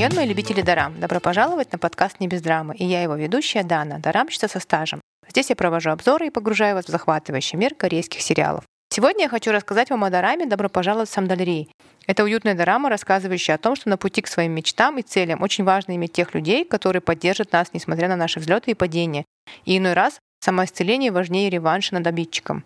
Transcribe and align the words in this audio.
Мои 0.00 0.26
любители 0.26 0.62
дарам. 0.62 0.98
Добро 0.98 1.20
пожаловать 1.20 1.72
на 1.72 1.78
подкаст 1.78 2.20
«Не 2.20 2.26
без 2.26 2.40
драмы». 2.40 2.74
И 2.74 2.86
я 2.86 3.02
его 3.02 3.16
ведущая 3.16 3.62
Дана, 3.62 3.98
дарамщица 3.98 4.48
со 4.48 4.58
стажем. 4.58 5.02
Здесь 5.28 5.50
я 5.50 5.56
провожу 5.56 5.90
обзоры 5.90 6.28
и 6.28 6.30
погружаю 6.30 6.74
вас 6.74 6.86
в 6.86 6.88
захватывающий 6.88 7.58
мир 7.58 7.74
корейских 7.74 8.22
сериалов. 8.22 8.64
Сегодня 8.88 9.24
я 9.24 9.28
хочу 9.28 9.52
рассказать 9.52 9.90
вам 9.90 10.04
о 10.04 10.10
дораме 10.10 10.46
«Добро 10.46 10.70
пожаловать 10.70 11.10
в 11.10 11.12
Самдальри». 11.12 11.68
Это 12.06 12.24
уютная 12.24 12.54
дорама, 12.54 12.88
рассказывающая 12.88 13.56
о 13.56 13.58
том, 13.58 13.76
что 13.76 13.90
на 13.90 13.98
пути 13.98 14.22
к 14.22 14.26
своим 14.26 14.52
мечтам 14.52 14.98
и 14.98 15.02
целям 15.02 15.42
очень 15.42 15.64
важно 15.64 15.94
иметь 15.96 16.14
тех 16.14 16.34
людей, 16.34 16.64
которые 16.64 17.02
поддержат 17.02 17.52
нас, 17.52 17.68
несмотря 17.74 18.08
на 18.08 18.16
наши 18.16 18.40
взлеты 18.40 18.70
и 18.70 18.74
падения. 18.74 19.26
И 19.66 19.76
иной 19.76 19.92
раз 19.92 20.18
самоисцеление 20.42 21.12
важнее 21.12 21.50
реванша 21.50 21.94
над 21.94 22.06
обидчиком. 22.06 22.64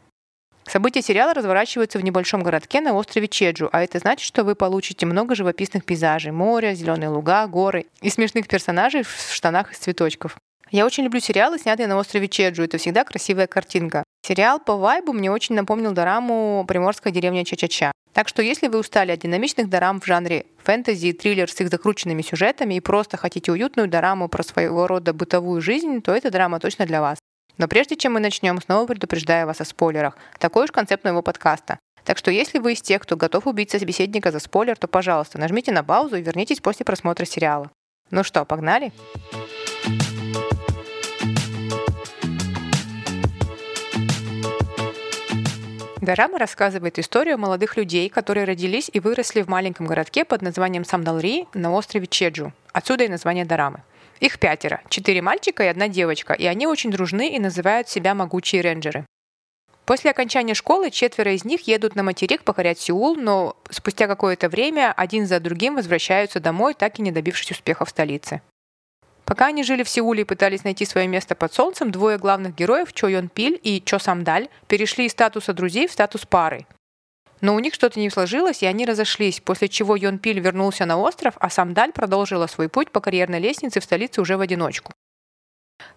События 0.67 1.03
сериала 1.03 1.35
разворачиваются 1.35 1.99
в 1.99 2.05
небольшом 2.05 2.43
городке 2.43 2.81
на 2.81 2.95
острове 2.95 3.29
Чеджу, 3.29 3.69
а 3.73 3.83
это 3.83 3.99
значит, 3.99 4.27
что 4.27 4.45
вы 4.45 4.55
получите 4.55 5.07
много 5.07 5.35
живописных 5.35 5.85
пейзажей, 5.85 6.33
море, 6.33 6.75
зеленые 6.75 7.11
луга, 7.11 7.47
горы 7.47 7.87
и 8.01 8.11
смешных 8.11 8.49
персонажей 8.49 9.03
в 9.03 9.33
штанах 9.33 9.73
из 9.73 9.79
цветочков. 9.79 10.37
Я 10.71 10.87
очень 10.87 11.05
люблю 11.05 11.21
сериалы, 11.21 11.59
снятые 11.59 11.87
на 11.87 11.97
острове 11.97 12.27
Чеджу. 12.27 12.65
Это 12.65 12.79
всегда 12.79 13.05
красивая 13.05 13.47
картинка. 13.47 14.03
Сериал 14.27 14.59
по 14.59 14.77
вайбу 14.77 15.13
мне 15.13 15.31
очень 15.31 15.55
напомнил 15.55 15.93
дораму 15.93 16.65
«Приморская 16.67 17.13
деревня 17.13 17.45
Ча-Ча-Ча». 17.45 17.93
Так 18.13 18.29
что 18.29 18.43
если 18.43 18.69
вы 18.69 18.79
устали 18.79 19.13
от 19.13 19.21
динамичных 19.21 19.69
дорам 19.69 20.01
в 20.01 20.07
жанре 20.07 20.47
фэнтези 20.63 21.09
и 21.09 21.13
триллер 21.13 21.51
с 21.51 21.61
их 21.61 21.69
закрученными 21.69 22.23
сюжетами 22.23 22.75
и 22.75 22.81
просто 22.81 23.17
хотите 23.17 23.53
уютную 23.53 23.89
дораму 23.89 24.29
про 24.29 24.43
своего 24.43 24.87
рода 24.87 25.13
бытовую 25.13 25.61
жизнь, 25.61 26.01
то 26.01 26.13
эта 26.13 26.31
драма 26.31 26.59
точно 26.59 26.87
для 26.87 27.01
вас. 27.01 27.19
Но 27.57 27.69
прежде 27.69 27.97
чем 27.97 28.15
мы 28.15 28.21
начнем, 28.21 28.61
снова 28.61 28.87
предупреждаю 28.87 29.47
вас 29.47 29.61
о 29.61 29.65
спойлерах. 29.65 30.17
Такой 30.39 30.65
уж 30.65 30.73
концепт 30.73 31.05
моего 31.05 31.23
подкаста. 31.23 31.79
Так 32.05 32.19
что 32.19 32.31
если 32.31 32.59
вы 32.59 32.73
из 32.73 32.83
тех, 32.83 33.03
кто 33.03 33.17
готов 33.17 33.47
убить 33.47 33.71
собеседника 33.71 34.31
за 34.31 34.39
спойлер, 34.39 34.77
то, 34.77 34.89
пожалуйста, 34.89 35.39
нажмите 35.39 35.73
на 35.73 35.83
паузу 35.83 36.17
и 36.17 36.23
вернитесь 36.23 36.61
после 36.61 36.85
просмотра 36.85 37.25
сериала. 37.25 37.71
Ну 38.11 38.25
что, 38.25 38.45
погнали? 38.45 38.93
Дорама 46.05 46.39
рассказывает 46.39 46.99
историю 46.99 47.39
молодых 47.39 47.79
людей, 47.79 48.11
которые 48.11 48.45
родились 48.45 48.91
и 48.93 49.01
выросли 49.01 49.41
в 49.41 49.49
маленьком 49.49 49.87
городке 49.87 50.27
под 50.27 50.43
названием 50.43 50.85
Самдалри 50.85 51.47
на 51.55 51.73
острове 51.73 52.07
Чеджу. 52.07 52.53
Отсюда 52.75 53.05
и 53.05 53.09
название 53.09 53.47
Дорамы. 53.47 53.83
Их 54.21 54.39
пятеро, 54.39 54.81
четыре 54.89 55.23
мальчика 55.23 55.65
и 55.65 55.69
одна 55.69 55.89
девочка, 55.89 56.33
и 56.33 56.47
они 56.47 56.67
очень 56.67 56.91
дружны 56.91 57.35
и 57.35 57.39
называют 57.39 57.89
себя 57.89 58.15
могучие 58.15 58.63
рейнджеры. 58.63 59.07
После 59.87 60.11
окончания 60.11 60.55
школы 60.55 60.91
четверо 60.91 61.33
из 61.33 61.45
них 61.45 61.67
едут 61.69 61.95
на 61.95 62.03
материк 62.03 62.43
покорять 62.43 62.79
Сеул, 62.79 63.17
но 63.17 63.57
спустя 63.69 64.07
какое-то 64.07 64.49
время 64.49 64.95
один 64.97 65.27
за 65.27 65.41
другим 65.41 65.77
возвращаются 65.77 66.41
домой, 66.41 66.75
так 66.75 66.99
и 66.99 67.03
не 67.03 67.13
добившись 67.13 67.51
успеха 67.51 67.85
в 67.85 67.91
столице. 67.91 68.41
Пока 69.27 69.47
они 69.47 69.63
жили 69.63 69.83
в 69.83 69.89
Сеуле 69.89 70.23
и 70.23 70.25
пытались 70.25 70.65
найти 70.65 70.85
свое 70.87 71.07
место 71.07 71.35
под 71.35 71.53
солнцем, 71.53 71.91
двое 71.91 72.19
главных 72.19 72.55
героев, 72.55 72.93
Чо 72.93 73.09
Йон 73.09 73.29
Пиль 73.29 73.61
и 73.63 73.83
Чо 73.85 73.99
Самдаль, 73.99 74.49
перешли 74.69 75.07
из 75.07 75.13
статуса 75.13 75.53
друзей 75.53 75.87
в 75.87 75.93
статус 75.93 76.25
пары. 76.25 76.67
Но 77.45 77.55
у 77.55 77.59
них 77.59 77.75
что-то 77.75 78.01
не 78.01 78.09
сложилось, 78.09 78.63
и 78.63 78.67
они 78.67 78.87
разошлись, 78.87 79.39
после 79.39 79.69
чего 79.69 79.97
Йон 79.97 80.19
Пиль 80.19 80.41
вернулся 80.41 80.87
на 80.87 80.97
остров, 80.97 81.35
а 81.39 81.51
сам 81.51 81.75
Даль 81.75 81.93
продолжила 81.93 82.47
свой 82.47 82.71
путь 82.71 82.91
по 82.91 83.03
карьерной 83.03 83.39
лестнице 83.39 83.81
в 83.81 83.85
столице 83.85 84.23
уже 84.23 84.39
в 84.39 84.41
одиночку. 84.41 84.95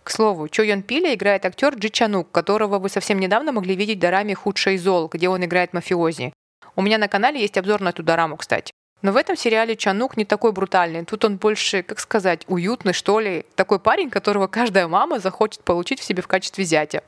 К 0.03 0.11
слову, 0.11 0.49
Чо 0.49 0.63
Йон 0.63 0.83
Пиля 0.83 1.13
играет 1.13 1.45
актер 1.45 1.73
Джи 1.75 1.87
Чанук, 1.87 2.33
которого 2.33 2.79
вы 2.79 2.89
совсем 2.89 3.17
недавно 3.17 3.53
могли 3.53 3.77
видеть 3.77 3.99
в 3.99 4.01
дораме 4.01 4.35
«Худший 4.35 4.77
зол», 4.77 5.07
где 5.07 5.29
он 5.29 5.45
играет 5.45 5.71
мафиози. 5.71 6.33
У 6.75 6.81
меня 6.81 6.97
на 6.97 7.07
канале 7.07 7.39
есть 7.39 7.57
обзор 7.57 7.79
на 7.79 7.89
эту 7.89 8.03
дораму, 8.03 8.35
кстати. 8.35 8.73
Но 9.01 9.13
в 9.13 9.15
этом 9.15 9.37
сериале 9.37 9.77
Чанук 9.77 10.17
не 10.17 10.25
такой 10.25 10.51
брутальный. 10.51 11.05
Тут 11.05 11.23
он 11.23 11.37
больше, 11.37 11.81
как 11.81 12.01
сказать, 12.01 12.43
уютный, 12.49 12.91
что 12.91 13.21
ли. 13.21 13.45
Такой 13.55 13.79
парень, 13.79 14.09
которого 14.09 14.47
каждая 14.47 14.89
мама 14.89 15.19
захочет 15.19 15.63
получить 15.63 16.01
в 16.01 16.03
себе 16.03 16.21
в 16.21 16.27
качестве 16.27 16.65
зятя. 16.65 17.05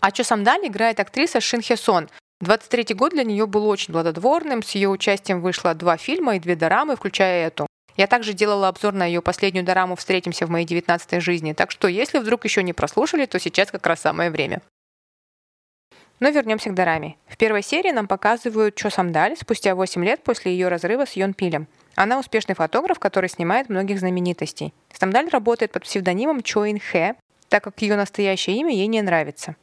А 0.00 0.10
Чо 0.10 0.24
Самдаль 0.24 0.66
играет 0.66 1.00
актриса 1.00 1.40
Шин 1.40 1.62
Хе 1.62 1.78
Сон, 1.78 2.10
23 2.42 2.96
год 2.96 3.12
для 3.12 3.22
нее 3.22 3.46
был 3.46 3.68
очень 3.68 3.92
плодотворным. 3.92 4.64
С 4.64 4.72
ее 4.72 4.88
участием 4.88 5.40
вышло 5.40 5.74
два 5.74 5.96
фильма 5.96 6.34
и 6.34 6.40
две 6.40 6.56
дорамы, 6.56 6.96
включая 6.96 7.46
эту. 7.46 7.68
Я 7.96 8.08
также 8.08 8.32
делала 8.32 8.66
обзор 8.66 8.94
на 8.94 9.06
ее 9.06 9.22
последнюю 9.22 9.64
дораму 9.64 9.94
«Встретимся 9.94 10.46
в 10.46 10.50
моей 10.50 10.66
19 10.66 11.22
жизни», 11.22 11.52
так 11.52 11.70
что 11.70 11.86
если 11.86 12.18
вдруг 12.18 12.44
еще 12.44 12.64
не 12.64 12.72
прослушали, 12.72 13.26
то 13.26 13.38
сейчас 13.38 13.70
как 13.70 13.86
раз 13.86 14.00
самое 14.00 14.30
время. 14.30 14.60
Но 16.18 16.30
вернемся 16.30 16.70
к 16.70 16.74
дораме. 16.74 17.14
В 17.28 17.36
первой 17.36 17.62
серии 17.62 17.92
нам 17.92 18.08
показывают 18.08 18.74
Чо 18.74 18.90
Самдаль 18.90 19.36
спустя 19.36 19.76
8 19.76 20.04
лет 20.04 20.24
после 20.24 20.50
ее 20.50 20.66
разрыва 20.66 21.04
с 21.06 21.12
Йон 21.12 21.34
Пилем. 21.34 21.68
Она 21.94 22.18
успешный 22.18 22.56
фотограф, 22.56 22.98
который 22.98 23.28
снимает 23.28 23.68
многих 23.68 24.00
знаменитостей. 24.00 24.74
Самдаль 24.92 25.28
работает 25.28 25.70
под 25.70 25.84
псевдонимом 25.84 26.42
Чо 26.42 26.68
Ин 26.68 26.80
Хэ, 26.80 27.14
так 27.48 27.62
как 27.62 27.80
ее 27.82 27.94
настоящее 27.94 28.56
имя 28.56 28.74
ей 28.74 28.88
не 28.88 29.00
нравится. 29.00 29.54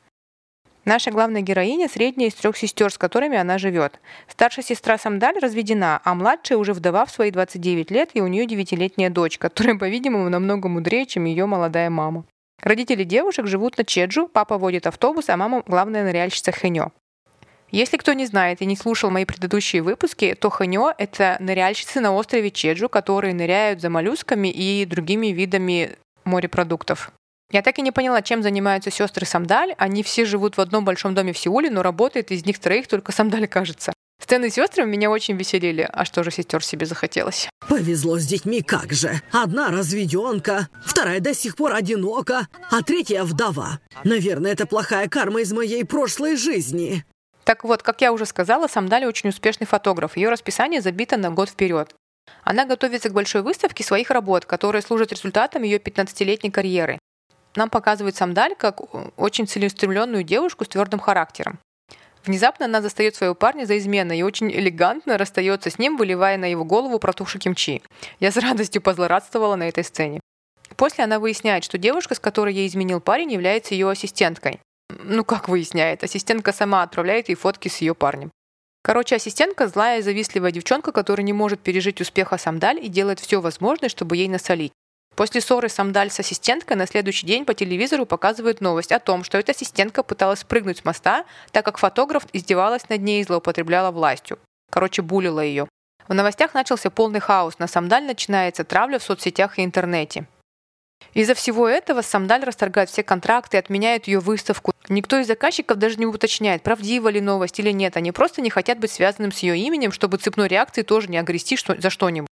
Наша 0.89 1.11
главная 1.11 1.41
героиня– 1.41 1.88
средняя 1.94 2.29
из 2.29 2.33
трех 2.33 2.57
сестер, 2.57 2.91
с 2.91 2.97
которыми 2.97 3.38
она 3.38 3.59
живет. 3.59 4.00
Старшая 4.27 4.66
сестра 4.66 4.97
Самдаль 4.97 5.38
разведена, 5.38 6.01
а 6.03 6.16
младшая 6.16 6.57
уже 6.57 6.73
вдова 6.73 7.05
в 7.05 7.11
свои 7.11 7.29
29 7.29 7.91
лет, 7.91 8.09
и 8.16 8.22
у 8.22 8.25
нее 8.25 8.47
девятилетняя 8.47 9.11
дочь, 9.11 9.38
которая, 9.38 9.77
по-видимому, 9.77 10.29
намного 10.29 10.67
мудрее, 10.67 11.05
чем 11.05 11.25
ее 11.25 11.45
молодая 11.45 11.91
мама. 11.91 12.25
Родители 12.63 13.03
девушек 13.03 13.45
живут 13.45 13.77
на 13.77 13.85
Чеджу, 13.85 14.27
папа 14.27 14.57
водит 14.57 14.88
автобус, 14.88 15.29
а 15.29 15.38
мама– 15.38 15.61
главная 15.67 16.03
ныряльщица 16.03 16.51
Хэньо. 16.51 16.91
Если 17.69 17.97
кто 17.97 18.13
не 18.13 18.25
знает 18.25 18.63
и 18.63 18.66
не 18.66 18.75
слушал 18.75 19.11
мои 19.11 19.25
предыдущие 19.25 19.83
выпуски, 19.83 20.33
то 20.33 20.50
хэньо– 20.50 20.91
это 20.97 21.38
ныряльщицы 21.39 22.00
на 22.00 22.16
острове 22.16 22.50
Чеджу, 22.50 22.89
которые 22.89 23.35
ныряют 23.35 23.79
за 23.79 23.91
моллюсками 23.91 24.47
и 24.47 24.83
другими 24.85 25.27
видами 25.27 25.97
морепродуктов. 26.25 27.11
Я 27.52 27.64
так 27.64 27.80
и 27.80 27.82
не 27.82 27.92
поняла, 27.92 28.22
чем 28.22 28.44
занимаются 28.44 28.92
сестры 28.92 29.26
Самдаль. 29.26 29.74
Они 29.80 30.04
все 30.04 30.26
живут 30.26 30.58
в 30.58 30.62
одном 30.62 30.86
большом 30.86 31.16
доме 31.16 31.34
в 31.34 31.38
Сеуле, 31.38 31.72
но 31.72 31.82
работает 31.82 32.32
из 32.32 32.46
них 32.46 32.60
троих 32.60 32.88
только 32.88 33.12
Самдаль, 33.12 33.48
кажется. 33.48 33.92
Сцены 34.22 34.52
с 34.52 34.54
сестрами 34.54 34.92
меня 34.92 35.10
очень 35.10 35.36
веселили. 35.36 35.90
А 35.92 36.06
что 36.06 36.24
же 36.24 36.30
сестер 36.30 36.64
себе 36.64 36.86
захотелось? 36.86 37.50
Повезло 37.68 38.20
с 38.20 38.26
детьми 38.28 38.62
как 38.62 38.94
же. 38.94 39.20
Одна 39.32 39.70
разведенка, 39.70 40.70
вторая 40.86 41.20
до 41.22 41.34
сих 41.34 41.56
пор 41.56 41.74
одинока, 41.74 42.48
а 42.70 42.84
третья 42.84 43.24
вдова. 43.24 43.80
Наверное, 44.04 44.52
это 44.52 44.68
плохая 44.68 45.08
карма 45.08 45.42
из 45.42 45.52
моей 45.52 45.84
прошлой 45.86 46.36
жизни. 46.36 47.04
Так 47.46 47.64
вот, 47.64 47.81
как 47.81 48.02
я 48.02 48.14
уже 48.14 48.28
сказала, 48.28 48.68
Самдаль 48.68 49.06
очень 49.06 49.30
успешный 49.30 49.66
фотограф. 49.66 50.18
Ее 50.18 50.30
расписание 50.30 50.81
забито 50.81 51.18
на 51.18 51.31
год 51.31 51.50
вперед. 51.50 51.96
Она 52.44 52.66
готовится 52.66 53.10
к 53.10 53.14
большой 53.14 53.42
выставке 53.42 53.84
своих 53.84 54.12
работ, 54.12 54.46
которые 54.46 54.84
служат 54.84 55.12
результатом 55.12 55.64
ее 55.64 55.80
15-летней 55.80 56.52
карьеры 56.52 57.00
нам 57.56 57.70
показывает 57.70 58.16
Самдаль 58.16 58.56
как 58.56 58.82
очень 59.18 59.48
целеустремленную 59.48 60.24
девушку 60.24 60.66
с 60.66 60.68
твердым 60.68 61.00
характером. 61.00 61.60
Внезапно 62.26 62.66
она 62.66 62.82
застает 62.82 63.16
своего 63.16 63.34
парня 63.34 63.66
за 63.66 63.78
изменой 63.78 64.20
и 64.20 64.24
очень 64.24 64.52
элегантно 64.52 65.18
расстается 65.18 65.70
с 65.70 65.80
ним, 65.80 65.98
выливая 65.98 66.38
на 66.38 66.46
его 66.46 66.66
голову 66.66 67.00
протухший 67.00 67.40
кимчи. 67.40 67.82
Я 68.20 68.32
с 68.32 68.38
радостью 68.38 68.82
позлорадствовала 68.82 69.56
на 69.56 69.68
этой 69.68 69.84
сцене. 69.84 70.20
После 70.76 71.04
она 71.04 71.20
выясняет, 71.20 71.64
что 71.64 71.78
девушка, 71.78 72.16
с 72.16 72.20
которой 72.20 72.54
ей 72.54 72.68
изменил 72.68 73.02
парень, 73.02 73.32
является 73.32 73.74
ее 73.74 73.90
ассистенткой. 73.90 74.60
Ну 74.90 75.24
как 75.24 75.50
выясняет? 75.50 76.04
Ассистентка 76.04 76.52
сама 76.52 76.84
отправляет 76.84 77.30
ей 77.30 77.36
фотки 77.36 77.68
с 77.68 77.78
ее 77.78 77.96
парнем. 77.96 78.31
Короче, 78.81 79.16
ассистентка 79.16 79.68
злая 79.68 80.00
и 80.00 80.02
завистливая 80.02 80.52
девчонка, 80.52 80.92
которая 80.92 81.26
не 81.26 81.34
может 81.34 81.60
пережить 81.60 82.02
успеха 82.02 82.38
Самдаль 82.38 82.84
и 82.84 82.88
делает 82.88 83.20
все 83.20 83.42
возможное, 83.42 83.90
чтобы 83.90 84.18
ей 84.18 84.28
насолить. 84.30 84.72
После 85.19 85.41
ссоры 85.41 85.68
Самдаль 85.68 86.12
с 86.12 86.22
ассистенткой 86.22 86.78
на 86.78 86.88
следующий 86.88 87.28
день 87.28 87.44
по 87.44 87.53
телевизору 87.53 88.06
показывают 88.06 88.62
новость 88.62 88.94
о 88.94 89.00
том, 89.00 89.25
что 89.25 89.38
эта 89.38 89.51
ассистентка 89.51 90.01
пыталась 90.01 90.45
прыгнуть 90.45 90.77
с 90.77 90.86
моста, 90.86 91.25
так 91.51 91.66
как 91.66 91.77
фотограф 91.77 92.25
издевалась 92.31 92.88
над 92.88 93.01
ней 93.01 93.19
и 93.19 93.25
злоупотребляла 93.25 93.92
властью. 93.92 94.39
Короче, 94.71 95.01
булила 95.01 95.42
ее. 95.42 95.68
В 96.07 96.13
новостях 96.13 96.54
начался 96.54 96.89
полный 96.89 97.19
хаос. 97.19 97.60
На 97.60 97.68
Самдаль 97.68 98.06
начинается 98.06 98.63
травля 98.63 98.98
в 98.98 99.04
соцсетях 99.04 99.60
и 99.60 99.66
интернете. 99.66 100.25
Из-за 101.13 101.33
всего 101.33 101.68
этого 101.68 102.01
Самдаль 102.01 102.45
расторгает 102.45 102.89
все 102.89 103.04
контракты 103.04 103.57
и 103.57 103.60
отменяет 103.60 104.07
ее 104.07 104.19
выставку. 104.19 104.71
Никто 104.88 105.19
из 105.19 105.27
заказчиков 105.27 105.77
даже 105.77 105.98
не 105.98 106.06
уточняет, 106.06 106.63
правдива 106.63 107.10
ли 107.10 107.19
новость 107.19 107.60
или 107.60 107.71
нет. 107.71 107.98
Они 107.98 108.13
просто 108.13 108.42
не 108.42 108.50
хотят 108.50 108.80
быть 108.80 108.92
связанным 108.92 109.33
с 109.33 109.39
ее 109.39 109.57
именем, 109.57 109.92
чтобы 109.92 110.16
цепной 110.16 110.48
реакции 110.48 110.81
тоже 110.81 111.10
не 111.10 111.18
огрести 111.18 111.57
за 111.57 111.89
что-нибудь. 111.89 112.30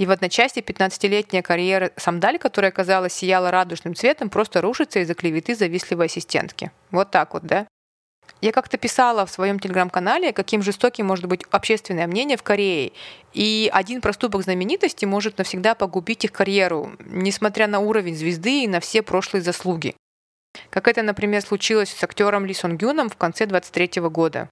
И 0.00 0.06
в 0.06 0.10
одночасье 0.12 0.62
15-летняя 0.62 1.42
карьера 1.42 1.90
Самдаль, 1.98 2.38
которая, 2.38 2.70
казалось, 2.70 3.12
сияла 3.12 3.50
радужным 3.50 3.94
цветом, 3.94 4.30
просто 4.30 4.62
рушится 4.62 5.00
из-за 5.00 5.12
клеветы 5.12 5.54
завистливой 5.54 6.06
ассистентки. 6.06 6.70
Вот 6.90 7.10
так 7.10 7.34
вот, 7.34 7.42
да? 7.42 7.66
Я 8.40 8.52
как-то 8.52 8.78
писала 8.78 9.26
в 9.26 9.30
своем 9.30 9.58
телеграм-канале, 9.58 10.32
каким 10.32 10.62
жестоким 10.62 11.04
может 11.04 11.26
быть 11.26 11.44
общественное 11.50 12.06
мнение 12.06 12.38
в 12.38 12.42
Корее. 12.42 12.92
И 13.34 13.68
один 13.74 14.00
проступок 14.00 14.42
знаменитости 14.42 15.04
может 15.04 15.36
навсегда 15.36 15.74
погубить 15.74 16.24
их 16.24 16.32
карьеру, 16.32 16.92
несмотря 17.00 17.66
на 17.66 17.80
уровень 17.80 18.16
звезды 18.16 18.64
и 18.64 18.68
на 18.68 18.80
все 18.80 19.02
прошлые 19.02 19.42
заслуги. 19.42 19.94
Как 20.70 20.88
это, 20.88 21.02
например, 21.02 21.42
случилось 21.42 21.90
с 21.90 22.02
актером 22.02 22.46
Ли 22.46 22.54
Сон 22.54 22.78
Гюном 22.78 23.10
в 23.10 23.16
конце 23.16 23.44
23 23.44 24.00
года. 24.04 24.48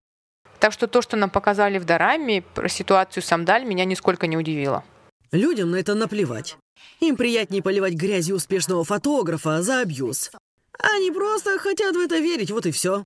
Так 0.58 0.74
что 0.74 0.88
то, 0.88 1.00
что 1.00 1.16
нам 1.16 1.30
показали 1.30 1.78
в 1.78 1.86
Дораме 1.86 2.42
про 2.42 2.68
ситуацию 2.68 3.22
Самдаль, 3.22 3.64
меня 3.64 3.86
нисколько 3.86 4.26
не 4.26 4.36
удивило. 4.36 4.84
Людям 5.32 5.70
на 5.72 5.76
это 5.76 5.94
наплевать. 5.94 6.56
Им 7.00 7.16
приятнее 7.16 7.62
поливать 7.62 7.94
грязью 7.94 8.36
успешного 8.36 8.84
фотографа 8.84 9.62
за 9.62 9.80
абьюз. 9.80 10.30
Они 10.78 11.10
просто 11.10 11.58
хотят 11.58 11.94
в 11.96 11.98
это 11.98 12.18
верить, 12.18 12.50
вот 12.50 12.66
и 12.66 12.70
все. 12.70 13.04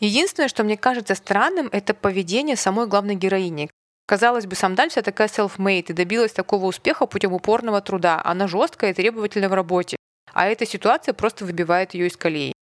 Единственное, 0.00 0.48
что 0.48 0.64
мне 0.64 0.76
кажется 0.76 1.14
странным, 1.14 1.68
это 1.72 1.92
поведение 1.92 2.56
самой 2.56 2.86
главной 2.86 3.16
героини. 3.16 3.70
Казалось 4.06 4.46
бы, 4.46 4.54
Самдаль 4.54 4.88
вся 4.88 5.02
такая 5.02 5.28
self-made 5.28 5.86
и 5.88 5.92
добилась 5.92 6.32
такого 6.32 6.66
успеха 6.66 7.06
путем 7.06 7.34
упорного 7.34 7.82
труда. 7.82 8.22
Она 8.24 8.48
жесткая 8.48 8.92
и 8.92 8.94
требовательна 8.94 9.50
в 9.50 9.54
работе. 9.54 9.96
А 10.32 10.46
эта 10.46 10.64
ситуация 10.64 11.12
просто 11.12 11.44
выбивает 11.44 11.92
ее 11.92 12.06
из 12.06 12.16
колеи. 12.16 12.54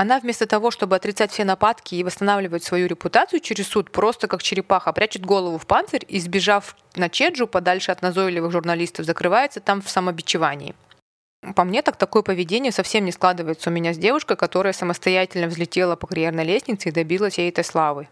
Она 0.00 0.18
вместо 0.18 0.46
того, 0.46 0.70
чтобы 0.70 0.96
отрицать 0.96 1.30
все 1.30 1.44
нападки 1.44 1.94
и 1.94 2.02
восстанавливать 2.02 2.64
свою 2.64 2.86
репутацию 2.86 3.38
через 3.40 3.68
суд, 3.68 3.90
просто 3.90 4.28
как 4.28 4.42
черепаха 4.42 4.94
прячет 4.94 5.26
голову 5.26 5.58
в 5.58 5.66
панцирь 5.66 6.06
и, 6.08 6.18
сбежав 6.18 6.74
на 6.96 7.10
Чеджу 7.10 7.46
подальше 7.46 7.92
от 7.92 8.00
назойливых 8.00 8.50
журналистов, 8.50 9.04
закрывается 9.04 9.60
там 9.60 9.82
в 9.82 9.90
самобичевании. 9.90 10.74
По 11.54 11.64
мне, 11.64 11.82
так 11.82 11.96
такое 11.96 12.22
поведение 12.22 12.72
совсем 12.72 13.04
не 13.04 13.12
складывается 13.12 13.68
у 13.68 13.74
меня 13.74 13.92
с 13.92 13.98
девушкой, 13.98 14.38
которая 14.38 14.72
самостоятельно 14.72 15.48
взлетела 15.48 15.96
по 15.96 16.06
карьерной 16.06 16.44
лестнице 16.44 16.88
и 16.88 16.92
добилась 16.92 17.36
ей 17.36 17.50
этой 17.50 17.62
славы. 17.64 18.08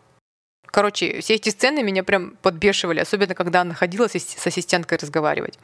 Короче, 0.67 1.23
все 1.23 1.37
эти 1.37 1.49
сцены 1.49 1.83
меня 1.83 2.05
прям 2.05 2.37
подбешивали, 2.43 3.01
особенно 3.01 3.35
когда 3.35 3.63
она 3.63 3.73
ходила 3.73 4.09
с 4.09 4.47
ассистенткой 4.47 4.99
разговаривать. 4.99 5.59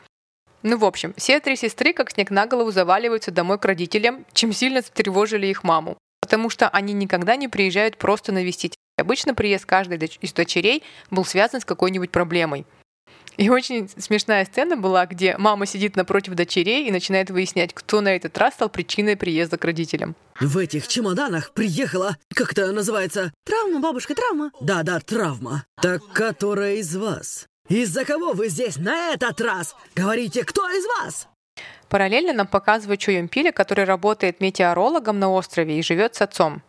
Ну, 0.63 0.79
в 0.79 0.87
общем, 0.87 1.13
все 1.19 1.39
три 1.41 1.55
сестры, 1.57 1.93
как 1.93 2.13
снег 2.13 2.31
на 2.31 2.47
голову, 2.47 2.71
заваливаются 2.71 3.31
домой 3.31 3.59
к 3.59 3.67
родителям, 3.67 4.25
чем 4.33 4.55
сильно 4.55 4.81
тревожили 4.81 5.49
их 5.49 5.65
маму. 5.65 5.99
Потому 6.25 6.49
что 6.49 6.71
они 6.71 6.95
никогда 6.95 7.37
не 7.37 7.49
приезжают 7.49 7.99
просто 7.99 8.33
навестить. 8.33 8.77
Обычно 8.97 9.35
приезд 9.35 9.67
каждой 9.67 9.99
из 9.99 10.33
дочерей 10.33 10.83
был 11.11 11.27
связан 11.27 11.61
с 11.61 11.67
какой-нибудь 11.67 12.11
проблемой. 12.11 12.65
И 13.37 13.51
очень 13.51 13.91
смешная 13.99 14.47
сцена 14.47 14.79
была, 14.79 15.05
где 15.05 15.37
мама 15.37 15.67
сидит 15.67 15.97
напротив 15.97 16.33
дочерей 16.33 16.89
и 16.89 16.91
начинает 16.91 17.29
выяснять, 17.29 17.75
кто 17.75 18.01
на 18.01 18.17
этот 18.17 18.39
раз 18.39 18.55
стал 18.55 18.71
причиной 18.71 19.19
приезда 19.19 19.59
к 19.59 19.65
родителям. 19.67 20.17
В 20.41 20.57
этих 20.57 20.89
чемоданах 20.89 21.53
приехала, 21.53 22.17
как 22.35 22.53
это 22.53 22.73
называется? 22.73 23.31
Травма, 23.45 23.81
бабушка, 23.81 24.15
травма. 24.15 24.51
Да-да, 24.63 25.01
травма. 25.01 25.67
Так 25.83 26.01
которая 26.15 26.77
из 26.77 26.97
вас? 26.97 27.45
Из-за 27.69 28.07
кого 28.07 28.33
вы 28.33 28.49
здесь 28.49 28.79
на 28.79 29.13
этот 29.13 29.43
раз? 29.43 29.77
Говорите, 29.95 30.43
кто 30.45 30.67
из 30.71 30.87
вас? 30.87 31.29
Параллельно 31.95 32.33
нам 32.33 32.49
показывают 32.49 33.01
Чо 33.01 33.13
Юмпиля, 33.13 33.53
который 33.53 33.85
работает 33.85 34.41
метеорологом 34.41 35.21
на 35.21 35.31
острове 35.31 35.79
и 35.79 35.83
живет 35.83 36.17
с 36.17 36.23
отцом. 36.23 36.61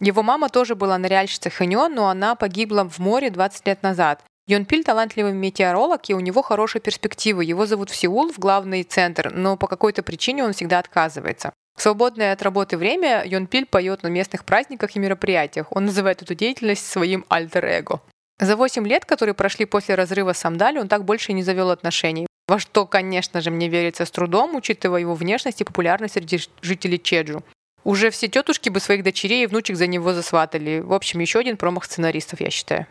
Его 0.00 0.24
мама 0.24 0.48
тоже 0.48 0.74
была 0.74 0.98
ныряльщицей 0.98 1.52
Хэньо, 1.52 1.88
но 1.88 2.08
она 2.08 2.34
погибла 2.34 2.82
в 2.88 2.98
море 2.98 3.30
20 3.30 3.64
лет 3.66 3.84
назад. 3.84 4.24
Йонпиль 4.48 4.82
талантливый 4.82 5.32
метеоролог, 5.32 6.08
и 6.08 6.14
у 6.14 6.20
него 6.20 6.42
хорошие 6.42 6.82
перспективы. 6.82 7.44
Его 7.44 7.66
зовут 7.66 7.90
в 7.90 7.94
Сеул, 7.96 8.32
в 8.32 8.38
главный 8.40 8.82
центр, 8.82 9.32
но 9.32 9.56
по 9.56 9.68
какой-то 9.68 10.02
причине 10.02 10.42
он 10.42 10.52
всегда 10.52 10.80
отказывается. 10.80 11.52
В 11.76 11.82
свободное 11.82 12.32
от 12.32 12.42
работы 12.42 12.76
время 12.76 13.22
Йонпиль 13.24 13.66
поет 13.66 14.02
на 14.02 14.08
местных 14.08 14.44
праздниках 14.44 14.96
и 14.96 14.98
мероприятиях. 14.98 15.66
Он 15.70 15.84
называет 15.86 16.22
эту 16.22 16.34
деятельность 16.34 16.86
своим 16.86 17.24
альтер-эго. 17.28 18.00
За 18.40 18.56
8 18.56 18.86
лет, 18.86 19.04
которые 19.04 19.34
прошли 19.34 19.64
после 19.64 19.94
разрыва 19.94 20.32
с 20.32 20.38
Самдали, 20.38 20.78
он 20.78 20.88
так 20.88 21.04
больше 21.04 21.32
не 21.32 21.42
завел 21.42 21.70
отношений. 21.70 22.25
Во 22.48 22.60
что, 22.60 22.86
конечно 22.86 23.40
же, 23.40 23.50
мне 23.50 23.68
верится 23.68 24.04
с 24.04 24.10
трудом, 24.10 24.54
учитывая 24.54 25.00
его 25.00 25.14
внешность 25.14 25.60
и 25.60 25.64
популярность 25.64 26.14
среди 26.14 26.40
жителей 26.62 27.02
Чеджу. 27.02 27.42
Уже 27.82 28.10
все 28.10 28.28
тетушки 28.28 28.68
бы 28.68 28.80
своих 28.80 29.02
дочерей 29.02 29.44
и 29.44 29.46
внучек 29.46 29.76
за 29.76 29.86
него 29.86 30.12
засватали. 30.12 30.80
В 30.80 30.92
общем, 30.92 31.20
еще 31.20 31.40
один 31.40 31.56
промах 31.56 31.84
сценаристов, 31.84 32.40
я 32.40 32.50
считаю. 32.50 32.86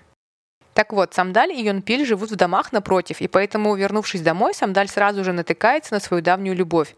Так 0.73 0.91
вот, 0.91 1.13
Самдаль 1.13 1.53
и 1.53 1.63
Йонпиль 1.63 2.05
живут 2.05 2.31
в 2.31 2.35
домах 2.35 2.73
напротив, 2.73 3.21
и 3.21 3.29
поэтому, 3.29 3.75
вернувшись 3.75 4.21
домой, 4.21 4.53
Самдаль 4.53 4.89
сразу 4.89 5.23
же 5.23 5.31
натыкается 5.31 5.93
на 5.93 6.01
свою 6.01 6.21
давнюю 6.21 6.55
любовь. 6.55 6.95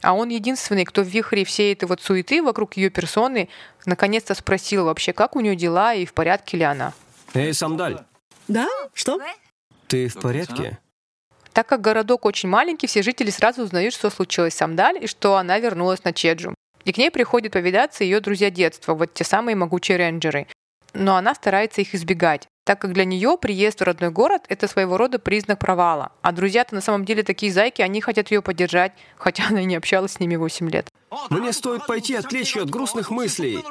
А 0.00 0.14
он 0.14 0.28
единственный, 0.28 0.84
кто 0.84 1.02
в 1.02 1.08
вихре 1.08 1.44
всей 1.44 1.74
этой 1.74 1.86
вот 1.86 2.00
суеты 2.00 2.42
вокруг 2.42 2.76
ее 2.78 2.88
персоны 2.88 3.48
наконец-то 3.84 4.34
спросил 4.34 4.86
вообще, 4.86 5.12
как 5.12 5.36
у 5.36 5.40
нее 5.40 5.56
дела 5.56 5.92
и 5.92 6.06
в 6.06 6.14
порядке 6.14 6.56
ли 6.56 6.64
она. 6.64 6.94
Эй, 7.34 7.52
Самдаль, 7.52 7.98
Да? 8.46 8.66
Что? 8.94 9.20
ты 9.88 10.08
в 10.08 10.14
порядке? 10.20 10.78
Так 11.52 11.66
как 11.66 11.80
городок 11.80 12.24
очень 12.24 12.48
маленький, 12.48 12.86
все 12.86 13.02
жители 13.02 13.30
сразу 13.30 13.62
узнают, 13.62 13.94
что 13.94 14.10
случилось 14.10 14.54
с 14.54 14.56
Самдаль 14.56 15.04
и 15.04 15.06
что 15.06 15.36
она 15.36 15.58
вернулась 15.58 16.04
на 16.04 16.12
Чеджу. 16.12 16.54
И 16.84 16.92
к 16.92 16.98
ней 16.98 17.10
приходят 17.10 17.52
повидаться 17.52 18.04
ее 18.04 18.20
друзья 18.20 18.50
детства, 18.50 18.94
вот 18.94 19.14
те 19.14 19.24
самые 19.24 19.56
могучие 19.56 19.98
рейнджеры. 19.98 20.46
Но 20.94 21.16
она 21.16 21.34
старается 21.34 21.80
их 21.80 21.94
избегать 21.94 22.48
так 22.68 22.82
как 22.82 22.92
для 22.92 23.06
нее 23.06 23.38
приезд 23.40 23.80
в 23.80 23.84
родной 23.84 24.10
город– 24.10 24.44
это 24.50 24.68
своего 24.68 24.98
рода 24.98 25.18
признак 25.18 25.58
провала. 25.58 26.12
А 26.20 26.32
друзья-то 26.32 26.74
на 26.74 26.82
самом 26.82 27.06
деле 27.06 27.22
такие 27.22 27.50
зайки, 27.50 27.80
они 27.80 28.02
хотят 28.02 28.30
ее 28.30 28.42
поддержать, 28.42 28.92
хотя 29.16 29.46
она 29.48 29.62
и 29.62 29.64
не 29.64 29.74
общалась 29.74 30.12
с 30.12 30.20
ними 30.20 30.36
8 30.36 30.68
лет. 30.68 30.86
Мне 31.30 31.54
стоит 31.54 31.86
пойти 31.86 32.14
отвлечь 32.14 32.54
ее 32.54 32.64
от 32.64 32.68
грустных 32.68 33.08
мыслей. 33.08 33.64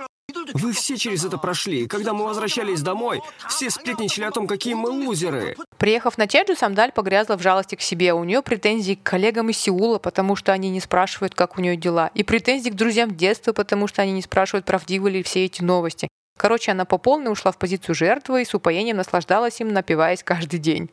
Вы 0.55 0.73
все 0.73 0.97
через 0.97 1.23
это 1.23 1.37
прошли. 1.37 1.85
Когда 1.85 2.13
мы 2.13 2.25
возвращались 2.25 2.81
домой, 2.81 3.21
все 3.47 3.69
сплетничали 3.69 4.25
о 4.25 4.31
том, 4.31 4.47
какие 4.47 4.73
мы 4.73 4.89
лузеры. 4.89 5.55
Приехав 5.77 6.17
на 6.17 6.27
Чеджу, 6.27 6.55
Самдаль 6.55 6.91
погрязла 6.91 7.37
в 7.37 7.41
жалости 7.41 7.75
к 7.75 7.81
себе. 7.81 8.13
У 8.13 8.23
нее 8.23 8.41
претензии 8.41 8.95
к 8.95 9.03
коллегам 9.03 9.49
из 9.49 9.57
Сеула, 9.57 9.99
потому 9.99 10.35
что 10.35 10.51
они 10.51 10.69
не 10.69 10.79
спрашивают, 10.79 11.35
как 11.35 11.57
у 11.57 11.61
нее 11.61 11.75
дела. 11.75 12.09
И 12.15 12.23
претензии 12.23 12.69
к 12.69 12.75
друзьям 12.75 13.15
детства, 13.15 13.53
потому 13.53 13.87
что 13.87 14.01
они 14.01 14.11
не 14.11 14.23
спрашивают, 14.23 14.65
правдивы 14.65 15.11
ли 15.11 15.21
все 15.21 15.45
эти 15.45 15.61
новости. 15.61 16.07
Короче, 16.37 16.71
она 16.71 16.85
по 16.85 16.97
полной 16.97 17.31
ушла 17.31 17.51
в 17.51 17.57
позицию 17.57 17.93
жертвы 17.93 18.41
и 18.41 18.45
с 18.45 18.53
упоением 18.55 18.97
наслаждалась 18.97 19.59
им, 19.61 19.71
напиваясь 19.71 20.23
каждый 20.23 20.59
день. 20.59 20.89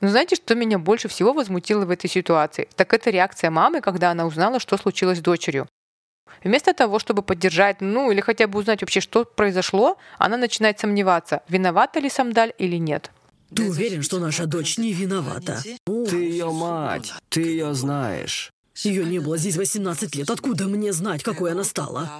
Но 0.00 0.08
знаете, 0.08 0.36
что 0.36 0.54
меня 0.54 0.78
больше 0.78 1.08
всего 1.08 1.32
возмутило 1.32 1.86
в 1.86 1.90
этой 1.90 2.10
ситуации? 2.10 2.68
Так 2.76 2.92
это 2.92 3.08
реакция 3.10 3.50
мамы, 3.50 3.80
когда 3.80 4.10
она 4.10 4.26
узнала, 4.26 4.58
что 4.58 4.76
случилось 4.76 5.18
с 5.18 5.22
дочерью. 5.22 5.68
Вместо 6.42 6.74
того, 6.74 6.98
чтобы 6.98 7.22
поддержать, 7.22 7.80
ну 7.80 8.10
или 8.10 8.20
хотя 8.20 8.48
бы 8.48 8.58
узнать 8.58 8.82
вообще, 8.82 9.00
что 9.00 9.24
произошло, 9.24 9.96
она 10.18 10.36
начинает 10.36 10.80
сомневаться, 10.80 11.42
виновата 11.48 12.00
ли 12.00 12.10
Самдаль 12.10 12.52
или 12.58 12.76
нет. 12.76 13.10
Ты 13.54 13.68
уверен, 13.68 14.02
что 14.02 14.18
наша 14.18 14.46
дочь 14.46 14.78
не 14.78 14.92
виновата? 14.92 15.62
Ты 15.84 16.16
ее 16.16 16.50
мать, 16.50 17.12
ты 17.28 17.42
ее 17.42 17.74
знаешь. 17.74 18.50
Ее 18.76 19.04
не 19.04 19.18
было 19.18 19.36
здесь 19.36 19.56
18 19.56 20.14
лет. 20.16 20.30
Откуда 20.30 20.64
мне 20.64 20.92
знать, 20.92 21.22
какой 21.22 21.52
она 21.52 21.62
стала? 21.62 22.10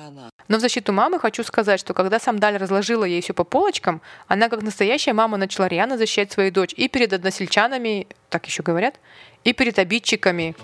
Но 0.49 0.59
в 0.59 0.61
защиту 0.61 0.93
мамы 0.93 1.19
хочу 1.19 1.43
сказать, 1.45 1.81
что 1.81 1.95
когда 1.95 2.21
Самдаль 2.21 2.57
разложила 2.59 3.05
ей 3.05 3.23
все 3.23 3.33
по 3.33 3.45
полочкам, 3.45 4.03
она 4.29 4.49
как 4.49 4.63
настоящая 4.63 5.15
мама 5.15 5.39
начала 5.39 5.69
рьяно 5.69 5.97
защищать 5.97 6.31
свою 6.31 6.53
дочь 6.53 6.75
и 6.77 6.89
перед 6.89 7.13
односельчанами, 7.13 8.07
так 8.29 8.47
еще 8.47 8.63
говорят, 8.63 8.97
и 9.45 9.55
перед 9.55 9.79
обидчиками. 9.79 10.55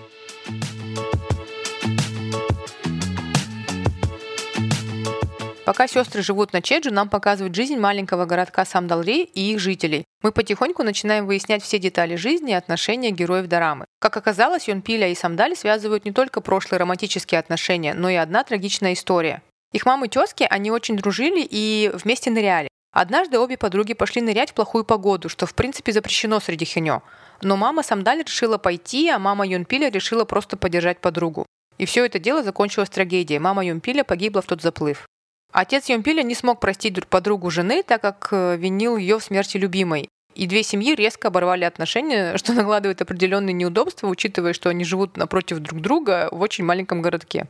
Пока 5.69 5.87
сестры 5.87 6.23
живут 6.23 6.55
на 6.55 6.63
Чеджу, 6.63 6.91
нам 6.91 7.11
показывают 7.11 7.55
жизнь 7.55 7.77
маленького 7.77 8.25
городка 8.25 8.65
Самдалри 8.65 9.25
и 9.25 9.53
их 9.53 9.61
жителей. 9.61 10.07
Мы 10.23 10.33
потихоньку 10.33 10.83
начинаем 10.83 11.27
выяснять 11.27 11.63
все 11.63 11.79
детали 11.79 12.17
жизни 12.17 12.53
и 12.53 12.55
отношения 12.55 13.11
героев 13.11 13.49
Дорамы. 13.49 13.85
Как 14.01 14.17
оказалось, 14.17 14.67
Йонпиля 14.67 15.11
и 15.11 15.15
Самдаль 15.15 15.55
связывают 15.55 16.07
не 16.07 16.13
только 16.13 16.41
прошлые 16.41 16.81
романтические 16.81 17.39
отношения, 17.39 17.93
но 17.93 18.09
и 18.09 18.15
одна 18.15 18.45
трагичная 18.45 18.95
история. 18.95 19.43
Их 19.75 19.85
мамы 19.85 20.09
тезки, 20.09 20.47
они 20.49 20.71
очень 20.71 20.97
дружили 20.97 21.47
и 21.47 21.91
вместе 21.93 22.31
ныряли. 22.31 22.69
Однажды 22.95 23.39
обе 23.39 23.59
подруги 23.59 23.93
пошли 23.93 24.23
нырять 24.23 24.53
в 24.53 24.55
плохую 24.55 24.85
погоду, 24.85 25.29
что 25.29 25.45
в 25.45 25.53
принципе 25.53 25.93
запрещено 25.93 26.41
среди 26.41 26.65
хинё. 26.65 27.03
Но 27.43 27.59
мама 27.59 27.83
Самдаль 27.83 28.23
решила 28.23 28.57
пойти, 28.57 29.11
а 29.11 29.19
мама 29.19 29.47
Юнпиля 29.47 29.91
решила 29.91 30.25
просто 30.25 30.57
поддержать 30.57 31.03
подругу. 31.03 31.45
И 31.77 31.85
все 31.85 32.07
это 32.07 32.19
дело 32.19 32.43
закончилось 32.43 32.89
трагедией. 32.89 33.39
Мама 33.39 33.67
Юнпиля 33.67 34.03
погибла 34.03 34.41
в 34.41 34.47
тот 34.47 34.63
заплыв. 34.63 35.07
Отец 35.53 35.89
Йомпиля 35.89 36.23
не 36.23 36.35
смог 36.35 36.61
простить 36.61 37.07
подругу 37.07 37.51
жены, 37.51 37.83
так 37.83 38.03
как 38.03 38.29
э, 38.33 38.57
винил 38.57 38.97
ее 38.97 39.19
в 39.19 39.25
смерти 39.25 39.57
любимой. 39.57 40.09
И 40.35 40.47
две 40.47 40.63
семьи 40.63 40.95
резко 40.95 41.29
оборвали 41.29 41.65
отношения, 41.65 42.37
что 42.39 42.53
накладывает 42.53 43.01
определенные 43.03 43.55
неудобства, 43.55 44.09
учитывая, 44.09 44.53
что 44.53 44.69
они 44.69 44.85
живут 44.85 45.17
напротив 45.17 45.59
друг 45.59 45.81
друга 45.81 46.29
в 46.31 46.41
очень 46.41 46.65
маленьком 46.65 47.03
городке. 47.03 47.47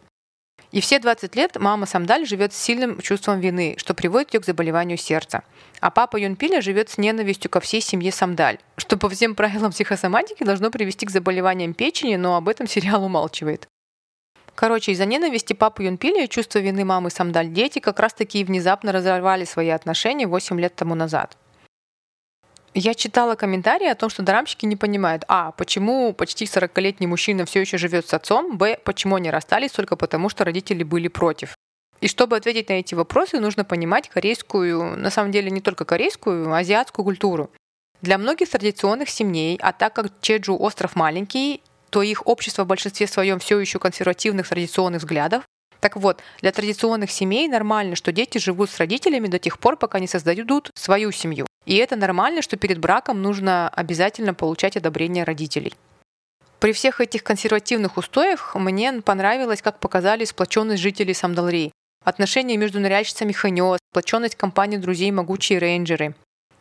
И 0.71 0.81
все 0.81 0.99
20 0.99 1.35
лет 1.35 1.57
мама 1.59 1.87
Самдаль 1.87 2.27
живет 2.27 2.53
с 2.53 2.59
сильным 2.59 3.01
чувством 3.01 3.41
вины, 3.41 3.77
что 3.79 3.95
приводит 3.95 4.35
ее 4.35 4.41
к 4.41 4.47
заболеванию 4.47 4.99
сердца. 4.99 5.43
А 5.81 5.91
папа 5.91 6.19
Юнпиля 6.19 6.61
живет 6.61 6.91
с 6.91 6.99
ненавистью 6.99 7.51
ко 7.51 7.61
всей 7.61 7.81
семье 7.81 8.13
Самдаль, 8.13 8.59
что 8.77 8.99
по 8.99 9.09
всем 9.09 9.35
правилам 9.35 9.73
психосоматики 9.73 10.45
должно 10.45 10.71
привести 10.71 11.07
к 11.07 11.11
заболеваниям 11.11 11.73
печени, 11.73 12.17
но 12.17 12.37
об 12.37 12.49
этом 12.49 12.67
сериал 12.69 13.05
умалчивает. 13.05 13.67
Короче, 14.59 14.91
из-за 14.91 15.05
ненависти 15.05 15.53
папы 15.53 15.85
Юнпиля 15.85 16.25
и 16.25 16.29
чувства 16.29 16.59
вины 16.59 16.85
мамы 16.85 17.11
Самдаль 17.11 17.49
дети 17.49 17.79
как 17.79 18.01
раз-таки 18.01 18.43
внезапно 18.43 18.91
разорвали 18.91 19.45
свои 19.45 19.69
отношения 19.69 20.27
8 20.27 20.59
лет 20.59 20.75
тому 20.75 20.97
назад. 20.97 21.37
Я 22.75 22.95
читала 22.95 23.37
комментарии 23.37 23.87
о 23.87 23.95
том, 23.95 24.11
что 24.11 24.25
дорамщики 24.25 24.67
не 24.67 24.75
понимают, 24.75 25.23
а, 25.29 25.53
почему 25.53 26.13
почти 26.13 26.45
40-летний 26.45 27.07
мужчина 27.07 27.45
все 27.45 27.61
еще 27.61 27.79
живет 27.79 28.09
с 28.09 28.15
отцом, 28.15 28.59
б, 28.59 28.81
почему 28.83 29.15
они 29.15 29.31
расстались 29.31 29.71
только 29.71 29.95
потому, 29.95 30.29
что 30.29 30.45
родители 30.45 30.83
были 30.83 31.07
против. 31.07 31.55
И 32.01 32.09
чтобы 32.09 32.35
ответить 32.35 32.69
на 32.69 32.81
эти 32.81 32.97
вопросы, 32.97 33.39
нужно 33.39 33.65
понимать 33.65 34.09
корейскую, 34.09 34.99
на 34.99 35.11
самом 35.11 35.31
деле 35.31 35.53
не 35.53 35.61
только 35.61 35.85
корейскую, 35.85 36.53
азиатскую 36.53 37.05
культуру. 37.05 37.53
Для 38.03 38.19
многих 38.19 38.51
традиционных 38.51 39.09
семей, 39.09 39.57
а 39.63 39.73
так 39.73 39.93
как 39.93 40.21
Чеджу 40.21 40.57
остров 40.57 40.97
маленький, 40.97 41.63
то 41.91 42.03
их 42.03 42.27
общество 42.27 42.65
в 42.65 42.67
большинстве 42.67 43.07
своем 43.07 43.39
все 43.39 43.59
еще 43.59 43.79
консервативных 43.79 44.49
традиционных 44.49 45.03
взглядов. 45.03 45.45
Так 45.81 45.97
вот, 45.97 46.21
для 46.41 46.51
традиционных 46.51 47.11
семей 47.11 47.49
нормально, 47.49 47.95
что 47.95 48.11
дети 48.13 48.39
живут 48.39 48.71
с 48.71 48.79
родителями 48.79 49.29
до 49.29 49.39
тех 49.39 49.59
пор, 49.59 49.77
пока 49.77 50.01
не 50.01 50.09
создадут 50.09 50.71
свою 50.75 51.13
семью. 51.13 51.47
И 51.67 51.77
это 51.77 51.97
нормально, 51.97 52.43
что 52.43 52.57
перед 52.57 52.79
браком 52.79 53.23
нужно 53.23 53.69
обязательно 53.69 54.35
получать 54.35 54.77
одобрение 54.77 55.25
родителей. 55.25 55.75
При 56.59 56.73
всех 56.73 57.01
этих 57.01 57.23
консервативных 57.23 57.97
устоях 57.97 58.57
мне 58.57 58.93
понравилось, 59.03 59.63
как 59.63 59.79
показали 59.79 60.25
сплоченность 60.25 60.83
жителей 60.83 61.15
Самдалри. 61.15 61.71
Отношения 62.05 62.57
между 62.57 62.81
ныряльщицами 62.81 63.33
Ханё, 63.33 63.77
сплоченность 63.93 64.35
компании 64.35 64.79
друзей 64.79 65.11
Могучие 65.13 65.59
Рейнджеры. 65.61 66.15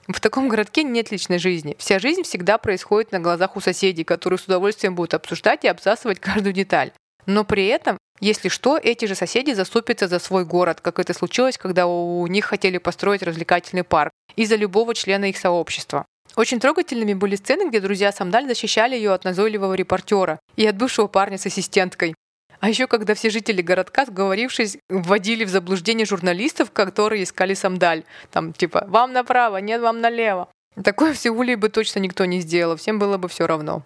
В 0.08 0.22
таком 0.22 0.48
городке 0.48 0.84
нет 0.84 1.12
личной 1.12 1.38
жизни. 1.38 1.76
Вся 1.78 2.00
жизнь 2.00 2.24
всегда 2.24 2.58
происходит 2.58 3.12
на 3.12 3.20
глазах 3.20 3.58
у 3.58 3.60
соседей, 3.62 4.06
которые 4.06 4.40
с 4.40 4.46
удовольствием 4.46 4.96
будут 4.96 5.14
обсуждать 5.14 5.66
и 5.66 5.68
обсасывать 5.68 6.20
каждую 6.20 6.54
деталь. 6.54 6.92
Но 7.26 7.44
при 7.44 7.68
этом, 7.68 7.98
если 8.22 8.48
что, 8.48 8.78
эти 8.78 9.04
же 9.04 9.16
соседи 9.16 9.52
заступятся 9.52 10.08
за 10.08 10.20
свой 10.20 10.46
город, 10.46 10.80
как 10.80 11.00
это 11.00 11.14
случилось, 11.14 11.58
когда 11.58 11.88
у 11.88 12.26
них 12.28 12.46
хотели 12.46 12.78
построить 12.78 13.22
развлекательный 13.22 13.84
парк, 13.84 14.12
из-за 14.38 14.56
любого 14.56 14.96
члена 14.96 15.26
их 15.26 15.38
сообщества. 15.38 16.06
Очень 16.38 16.62
трогательными 16.62 17.14
были 17.14 17.36
сцены, 17.36 17.68
где 17.68 17.82
друзья 17.82 18.14
Самдаль 18.14 18.48
защищали 18.48 18.96
ее 18.96 19.12
от 19.12 19.26
назойливого 19.26 19.74
репортера 19.74 20.40
и 20.56 20.66
от 20.66 20.78
бывшего 20.78 21.08
парня 21.08 21.38
с 21.38 21.46
ассистенткой. 21.46 22.16
А 22.60 22.70
еще 22.70 22.88
когда 22.88 23.14
все 23.14 23.30
жители 23.30 23.62
городка, 23.62 24.06
сговорившись, 24.06 24.78
вводили 24.90 25.44
в 25.44 25.50
заблуждение 25.50 26.06
журналистов, 26.06 26.72
которые 26.72 27.24
искали 27.24 27.54
Самдаль. 27.54 28.04
Там 28.32 28.54
типа 28.54 28.86
«вам 28.88 29.14
направо, 29.14 29.58
нет, 29.58 29.82
вам 29.82 30.02
налево». 30.02 30.50
Такое 30.84 31.14
в 31.14 31.18
Сеуле 31.18 31.56
бы 31.56 31.70
точно 31.70 32.00
никто 32.00 32.26
не 32.26 32.40
сделал, 32.40 32.76
всем 32.76 33.00
было 33.00 33.18
бы 33.18 33.28
все 33.28 33.48
равно. 33.48 33.84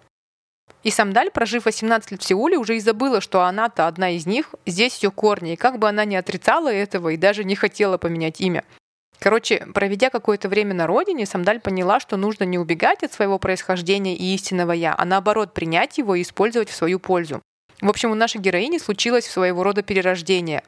И 0.82 0.90
Самдаль, 0.90 1.30
прожив 1.30 1.66
18 1.66 2.10
лет 2.12 2.22
в 2.22 2.24
Сеуле, 2.24 2.58
уже 2.58 2.76
и 2.76 2.80
забыла, 2.80 3.20
что 3.20 3.42
она-то 3.42 3.86
одна 3.86 4.10
из 4.10 4.26
них, 4.26 4.54
здесь 4.66 5.02
ее 5.02 5.10
корни, 5.10 5.52
и 5.52 5.56
как 5.56 5.78
бы 5.78 5.88
она 5.88 6.04
ни 6.04 6.16
отрицала 6.16 6.72
этого 6.72 7.10
и 7.10 7.16
даже 7.16 7.44
не 7.44 7.54
хотела 7.54 7.98
поменять 7.98 8.40
имя. 8.40 8.64
Короче, 9.20 9.66
проведя 9.72 10.10
какое-то 10.10 10.48
время 10.48 10.74
на 10.74 10.88
родине, 10.88 11.26
Самдаль 11.26 11.60
поняла, 11.60 12.00
что 12.00 12.16
нужно 12.16 12.42
не 12.44 12.58
убегать 12.58 13.04
от 13.04 13.12
своего 13.12 13.38
происхождения 13.38 14.16
и 14.16 14.34
истинного 14.34 14.72
«я», 14.72 14.94
а 14.98 15.04
наоборот 15.04 15.54
принять 15.54 15.98
его 15.98 16.16
и 16.16 16.22
использовать 16.22 16.68
в 16.68 16.74
свою 16.74 16.98
пользу. 16.98 17.40
В 17.82 17.88
общем, 17.88 18.12
у 18.12 18.14
нашей 18.14 18.40
героини 18.40 18.78
случилось 18.78 19.26
своего 19.26 19.64
рода 19.64 19.82
перерождение. 19.82 20.62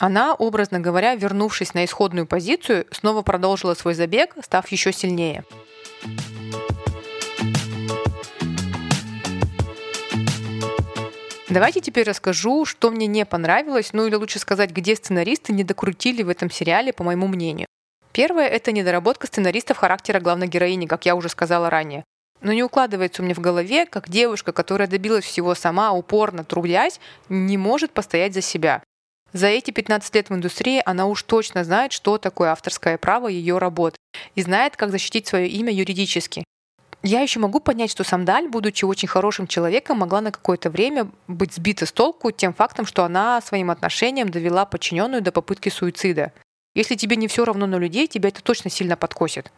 Она, 0.00 0.32
образно 0.32 0.80
говоря, 0.80 1.14
вернувшись 1.14 1.74
на 1.74 1.84
исходную 1.84 2.26
позицию, 2.26 2.86
снова 2.90 3.20
продолжила 3.20 3.74
свой 3.74 3.92
забег, 3.92 4.34
став 4.42 4.66
еще 4.68 4.90
сильнее. 4.90 5.44
Давайте 11.50 11.82
теперь 11.82 12.08
расскажу, 12.08 12.64
что 12.64 12.90
мне 12.90 13.06
не 13.06 13.26
понравилось, 13.26 13.92
ну 13.92 14.06
или 14.06 14.14
лучше 14.14 14.38
сказать, 14.38 14.70
где 14.70 14.96
сценаристы 14.96 15.52
не 15.52 15.64
докрутили 15.64 16.22
в 16.22 16.30
этом 16.30 16.50
сериале, 16.50 16.94
по 16.94 17.04
моему 17.04 17.28
мнению. 17.28 17.66
Первое— 18.12 18.46
это 18.48 18.72
недоработка 18.72 19.26
сценаристов 19.26 19.76
характера 19.76 20.18
главной 20.18 20.48
героини, 20.48 20.86
как 20.86 21.04
я 21.04 21.14
уже 21.14 21.28
сказала 21.28 21.68
ранее. 21.68 22.04
Но 22.44 22.52
не 22.52 22.62
укладывается 22.62 23.22
у 23.22 23.24
меня 23.24 23.34
в 23.34 23.40
голове, 23.40 23.86
как 23.86 24.10
девушка, 24.10 24.52
которая 24.52 24.86
добилась 24.86 25.24
всего 25.24 25.54
сама, 25.54 25.92
упорно 25.92 26.44
трудясь, 26.44 27.00
не 27.30 27.56
может 27.56 27.90
постоять 27.92 28.34
за 28.34 28.42
себя. 28.42 28.82
За 29.32 29.46
эти 29.46 29.70
15 29.70 30.14
лет 30.14 30.28
в 30.28 30.34
индустрии 30.34 30.82
она 30.84 31.06
уж 31.06 31.22
точно 31.22 31.64
знает, 31.64 31.92
что 31.92 32.18
такое 32.18 32.50
авторское 32.50 32.98
право 32.98 33.28
ее 33.28 33.56
работ, 33.56 33.96
и 34.34 34.42
знает, 34.42 34.76
как 34.76 34.90
защитить 34.90 35.26
свое 35.26 35.48
имя 35.48 35.72
юридически. 35.72 36.44
Я 37.02 37.22
еще 37.22 37.40
могу 37.40 37.60
понять, 37.60 37.90
что 37.90 38.04
Самдаль, 38.04 38.48
будучи 38.48 38.84
очень 38.84 39.08
хорошим 39.08 39.46
человеком, 39.46 39.98
могла 39.98 40.20
на 40.20 40.30
какое-то 40.30 40.68
время 40.68 41.10
быть 41.26 41.54
сбита 41.54 41.86
с 41.86 41.92
толку 41.92 42.30
тем 42.30 42.52
фактом, 42.52 42.84
что 42.84 43.04
она 43.04 43.40
своим 43.40 43.70
отношением 43.70 44.28
довела 44.28 44.66
подчиненную 44.66 45.22
до 45.22 45.32
попытки 45.32 45.70
суицида. 45.70 46.32
Если 46.74 46.94
тебе 46.94 47.16
не 47.16 47.26
все 47.26 47.46
равно 47.46 47.66
на 47.66 47.76
людей, 47.76 48.06
тебя 48.06 48.28
это 48.28 48.42
точно 48.42 48.68
сильно 48.68 48.96
подкосит. 48.96 49.50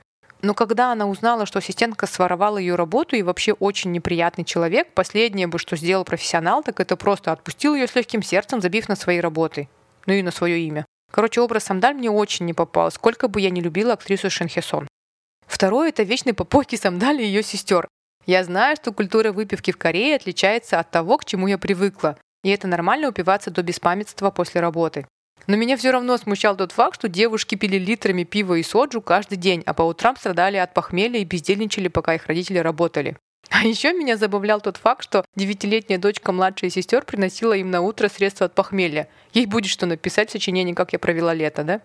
Но 0.42 0.54
когда 0.54 0.92
она 0.92 1.06
узнала, 1.06 1.46
что 1.46 1.58
ассистентка 1.58 2.06
своровала 2.06 2.58
ее 2.58 2.74
работу 2.74 3.16
и 3.16 3.22
вообще 3.22 3.52
очень 3.52 3.92
неприятный 3.92 4.44
человек, 4.44 4.92
последнее 4.92 5.46
бы, 5.46 5.58
что 5.58 5.76
сделал 5.76 6.04
профессионал, 6.04 6.62
так 6.62 6.78
это 6.80 6.96
просто 6.96 7.32
отпустил 7.32 7.74
ее 7.74 7.86
с 7.86 7.94
легким 7.94 8.22
сердцем, 8.22 8.60
забив 8.60 8.88
на 8.88 8.96
свои 8.96 9.18
работы. 9.18 9.68
Ну 10.04 10.12
и 10.12 10.22
на 10.22 10.30
свое 10.30 10.60
имя. 10.60 10.84
Короче, 11.10 11.40
образ 11.40 11.64
Самдаль 11.64 11.94
мне 11.94 12.10
очень 12.10 12.46
не 12.46 12.52
попал, 12.52 12.90
сколько 12.90 13.28
бы 13.28 13.40
я 13.40 13.50
не 13.50 13.60
любила 13.60 13.94
актрису 13.94 14.28
Шенхесон. 14.30 14.86
Второе– 15.46 15.88
это 15.90 16.02
вечные 16.02 16.34
попойки 16.34 16.76
Самдали 16.76 17.22
и 17.22 17.26
ее 17.26 17.42
сестер. 17.42 17.88
Я 18.26 18.42
знаю, 18.44 18.76
что 18.76 18.92
культура 18.92 19.32
выпивки 19.32 19.70
в 19.70 19.78
Корее 19.78 20.16
отличается 20.16 20.80
от 20.80 20.90
того, 20.90 21.16
к 21.16 21.24
чему 21.24 21.46
я 21.46 21.58
привыкла, 21.58 22.18
и 22.42 22.50
это 22.50 22.66
нормально 22.66 23.08
упиваться 23.08 23.50
до 23.50 23.62
беспамятства 23.62 24.30
после 24.30 24.60
работы. 24.60 25.06
Но 25.46 25.56
меня 25.56 25.76
все 25.76 25.90
равно 25.90 26.16
смущал 26.16 26.56
тот 26.56 26.72
факт, 26.72 26.96
что 26.96 27.08
девушки 27.08 27.54
пили 27.54 27.78
литрами 27.78 28.24
пива 28.24 28.54
и 28.54 28.62
соджу 28.62 29.00
каждый 29.00 29.36
день, 29.36 29.62
а 29.64 29.74
по 29.74 29.82
утрам 29.82 30.16
страдали 30.16 30.56
от 30.56 30.74
похмелья 30.74 31.20
и 31.20 31.24
бездельничали, 31.24 31.88
пока 31.88 32.14
их 32.14 32.26
родители 32.26 32.58
работали. 32.58 33.16
А 33.48 33.64
еще 33.64 33.92
меня 33.92 34.16
забавлял 34.16 34.60
тот 34.60 34.76
факт, 34.76 35.04
что 35.04 35.24
девятилетняя 35.36 36.00
дочка 36.00 36.32
младшей 36.32 36.68
сестер 36.68 37.04
приносила 37.04 37.52
им 37.52 37.70
на 37.70 37.80
утро 37.80 38.08
средства 38.08 38.46
от 38.46 38.54
похмелья. 38.54 39.08
Ей 39.34 39.46
будет 39.46 39.70
что 39.70 39.86
написать 39.86 40.30
в 40.30 40.32
сочинении, 40.32 40.72
как 40.72 40.92
я 40.92 40.98
провела 40.98 41.32
лето, 41.32 41.62
да? 41.62 41.80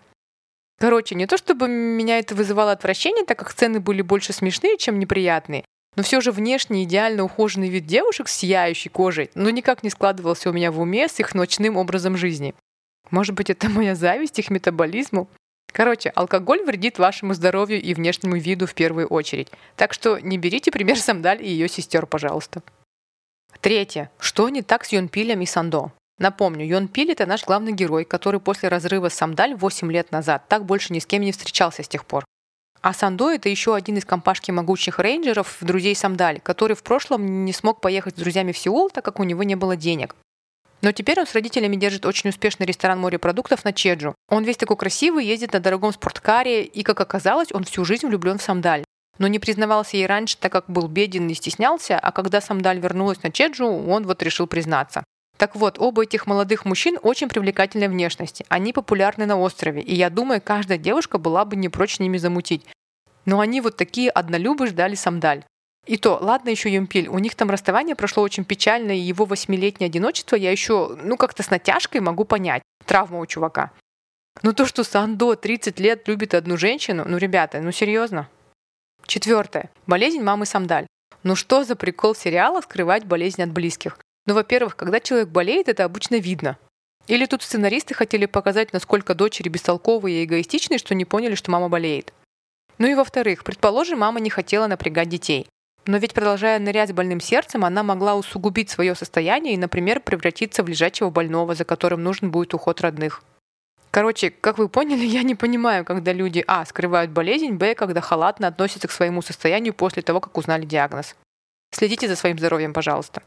Короче, 0.80 1.14
не 1.14 1.26
то 1.26 1.38
чтобы 1.38 1.68
меня 1.68 2.18
это 2.18 2.34
вызывало 2.34 2.72
отвращение, 2.72 3.24
так 3.24 3.38
как 3.38 3.52
сцены 3.52 3.78
были 3.78 4.02
больше 4.02 4.32
смешные, 4.32 4.76
чем 4.76 4.98
неприятные, 4.98 5.64
но 5.94 6.02
все 6.02 6.20
же 6.20 6.32
внешне 6.32 6.82
идеально 6.82 7.22
ухоженный 7.22 7.68
вид 7.68 7.86
девушек 7.86 8.26
с 8.26 8.36
сияющей 8.36 8.90
кожей, 8.90 9.30
но 9.36 9.48
никак 9.50 9.84
не 9.84 9.90
складывался 9.90 10.50
у 10.50 10.52
меня 10.52 10.72
в 10.72 10.80
уме 10.80 11.08
с 11.08 11.20
их 11.20 11.34
ночным 11.34 11.76
образом 11.76 12.16
жизни. 12.16 12.54
Может 13.12 13.36
быть, 13.36 13.50
это 13.50 13.68
моя 13.68 13.94
зависть 13.94 14.40
их 14.40 14.50
метаболизму? 14.50 15.28
Короче, 15.70 16.10
алкоголь 16.10 16.64
вредит 16.64 16.98
вашему 16.98 17.34
здоровью 17.34 17.80
и 17.80 17.94
внешнему 17.94 18.36
виду 18.36 18.66
в 18.66 18.74
первую 18.74 19.06
очередь. 19.06 19.48
Так 19.76 19.92
что 19.92 20.18
не 20.18 20.38
берите 20.38 20.72
пример 20.72 20.98
Самдаль 20.98 21.42
и 21.42 21.48
ее 21.48 21.68
сестер, 21.68 22.06
пожалуйста. 22.06 22.62
Третье. 23.60 24.10
Что 24.18 24.48
не 24.48 24.62
так 24.62 24.84
с 24.84 24.92
Йонпилем 24.92 25.40
и 25.42 25.46
Сандо? 25.46 25.92
Напомню, 26.18 26.66
Йон 26.66 26.90
это 26.94 27.26
наш 27.26 27.44
главный 27.44 27.72
герой, 27.72 28.04
который 28.04 28.40
после 28.40 28.68
разрыва 28.68 29.08
с 29.08 29.14
Самдаль 29.14 29.54
8 29.54 29.92
лет 29.92 30.10
назад 30.10 30.48
так 30.48 30.64
больше 30.64 30.92
ни 30.92 30.98
с 30.98 31.06
кем 31.06 31.22
не 31.22 31.32
встречался 31.32 31.82
с 31.82 31.88
тех 31.88 32.04
пор. 32.04 32.24
А 32.80 32.92
Сандо– 32.92 33.30
это 33.32 33.48
еще 33.48 33.74
один 33.74 33.96
из 33.96 34.04
компашки 34.04 34.50
могучих 34.50 34.98
рейнджеров, 34.98 35.58
друзей 35.60 35.94
Самдаль, 35.94 36.40
который 36.40 36.76
в 36.76 36.82
прошлом 36.82 37.44
не 37.44 37.52
смог 37.52 37.80
поехать 37.80 38.16
с 38.16 38.20
друзьями 38.20 38.52
в 38.52 38.58
Сеул, 38.58 38.90
так 38.90 39.04
как 39.04 39.20
у 39.20 39.24
него 39.24 39.42
не 39.42 39.54
было 39.54 39.76
денег. 39.76 40.16
Но 40.82 40.90
теперь 40.90 41.20
он 41.20 41.26
с 41.26 41.34
родителями 41.34 41.76
держит 41.76 42.04
очень 42.04 42.30
успешный 42.30 42.66
ресторан 42.66 43.00
морепродуктов 43.00 43.64
на 43.64 43.72
Чеджу. 43.72 44.16
Он 44.28 44.42
весь 44.42 44.56
такой 44.56 44.76
красивый, 44.76 45.24
ездит 45.24 45.52
на 45.52 45.60
дорогом 45.60 45.92
спорткаре, 45.92 46.64
и, 46.64 46.82
как 46.82 47.00
оказалось, 47.00 47.52
он 47.52 47.62
всю 47.64 47.84
жизнь 47.84 48.06
влюблен 48.06 48.38
в 48.38 48.42
Самдаль. 48.42 48.82
Но 49.18 49.28
не 49.28 49.38
признавался 49.38 49.96
ей 49.96 50.06
раньше, 50.06 50.36
так 50.36 50.50
как 50.50 50.68
был 50.68 50.88
беден 50.88 51.28
и 51.28 51.34
стеснялся, 51.34 51.98
а 51.98 52.10
когда 52.10 52.40
Самдаль 52.40 52.80
вернулась 52.80 53.22
на 53.22 53.30
Чеджу, 53.30 53.66
он 53.66 54.04
вот 54.06 54.22
решил 54.22 54.48
признаться. 54.48 55.04
Так 55.36 55.54
вот, 55.54 55.78
оба 55.78 56.02
этих 56.02 56.26
молодых 56.26 56.64
мужчин 56.64 56.98
очень 57.02 57.28
привлекательной 57.28 57.88
внешности. 57.88 58.44
Они 58.48 58.72
популярны 58.72 59.26
на 59.26 59.38
острове, 59.38 59.82
и 59.82 59.94
я 59.94 60.10
думаю, 60.10 60.42
каждая 60.44 60.78
девушка 60.78 61.18
была 61.18 61.44
бы 61.44 61.56
не 61.56 61.68
прочь 61.68 62.00
ними 62.00 62.18
замутить. 62.18 62.66
Но 63.24 63.38
они 63.38 63.60
вот 63.60 63.76
такие 63.76 64.10
однолюбы 64.10 64.66
ждали 64.66 64.94
Самдаль. 64.94 65.44
И 65.86 65.96
то, 65.96 66.18
ладно 66.20 66.50
еще 66.50 66.72
Юмпиль, 66.72 67.08
у 67.08 67.18
них 67.18 67.34
там 67.34 67.50
расставание 67.50 67.96
прошло 67.96 68.22
очень 68.22 68.44
печально, 68.44 68.92
и 68.92 69.00
его 69.00 69.24
восьмилетнее 69.24 69.88
одиночество 69.88 70.36
я 70.36 70.52
еще, 70.52 70.96
ну, 71.02 71.16
как-то 71.16 71.42
с 71.42 71.50
натяжкой 71.50 72.00
могу 72.00 72.24
понять. 72.24 72.62
Травма 72.86 73.18
у 73.18 73.26
чувака. 73.26 73.72
Но 74.42 74.52
то, 74.52 74.64
что 74.64 74.84
Сандо 74.84 75.34
30 75.34 75.80
лет 75.80 76.06
любит 76.06 76.34
одну 76.34 76.56
женщину, 76.56 77.04
ну, 77.06 77.16
ребята, 77.16 77.60
ну, 77.60 77.72
серьезно. 77.72 78.28
Четвертое. 79.06 79.70
Болезнь 79.86 80.22
мамы 80.22 80.46
Самдаль. 80.46 80.86
Ну 81.24 81.36
что 81.36 81.64
за 81.64 81.76
прикол 81.76 82.14
сериала 82.14 82.60
скрывать 82.60 83.04
болезнь 83.04 83.42
от 83.42 83.50
близких? 83.50 83.98
Ну, 84.26 84.34
во-первых, 84.34 84.76
когда 84.76 85.00
человек 85.00 85.28
болеет, 85.28 85.68
это 85.68 85.84
обычно 85.84 86.16
видно. 86.16 86.56
Или 87.08 87.26
тут 87.26 87.42
сценаристы 87.42 87.94
хотели 87.94 88.26
показать, 88.26 88.72
насколько 88.72 89.14
дочери 89.14 89.48
бестолковые 89.48 90.22
и 90.22 90.24
эгоистичные, 90.24 90.78
что 90.78 90.94
не 90.94 91.04
поняли, 91.04 91.34
что 91.34 91.50
мама 91.50 91.68
болеет. 91.68 92.12
Ну 92.78 92.86
и 92.86 92.94
во-вторых, 92.94 93.44
предположим, 93.44 93.98
мама 93.98 94.20
не 94.20 94.30
хотела 94.30 94.68
напрягать 94.68 95.08
детей. 95.08 95.48
Но 95.84 95.96
ведь 95.96 96.14
продолжая 96.14 96.58
нырять 96.58 96.92
больным 96.92 97.20
сердцем, 97.20 97.64
она 97.64 97.82
могла 97.82 98.14
усугубить 98.14 98.70
свое 98.70 98.94
состояние 98.94 99.54
и, 99.54 99.58
например, 99.58 100.00
превратиться 100.00 100.62
в 100.62 100.68
лежачего 100.68 101.10
больного, 101.10 101.54
за 101.54 101.64
которым 101.64 102.02
нужен 102.02 102.30
будет 102.30 102.54
уход 102.54 102.80
родных. 102.80 103.22
Короче, 103.90 104.30
как 104.30 104.58
вы 104.58 104.68
поняли, 104.68 105.04
я 105.04 105.22
не 105.22 105.34
понимаю, 105.34 105.84
когда 105.84 106.12
люди 106.12 106.42
а. 106.46 106.64
скрывают 106.64 107.10
болезнь, 107.10 107.52
б. 107.52 107.74
когда 107.74 108.00
халатно 108.00 108.46
относятся 108.46 108.88
к 108.88 108.92
своему 108.92 109.22
состоянию 109.22 109.74
после 109.74 110.02
того, 110.02 110.20
как 110.20 110.38
узнали 110.38 110.64
диагноз. 110.64 111.16
Следите 111.74 112.08
за 112.08 112.16
своим 112.16 112.38
здоровьем, 112.38 112.72
пожалуйста. 112.72 113.22